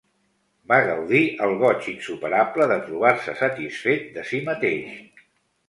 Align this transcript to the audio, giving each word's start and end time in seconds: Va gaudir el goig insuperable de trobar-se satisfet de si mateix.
Va 0.71 0.79
gaudir 0.87 1.21
el 1.47 1.53
goig 1.59 1.91
insuperable 1.91 2.69
de 2.73 2.79
trobar-se 2.89 3.37
satisfet 3.45 4.11
de 4.19 4.27
si 4.33 4.43
mateix. 4.51 5.01